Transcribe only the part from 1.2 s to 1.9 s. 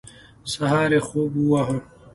وواهه.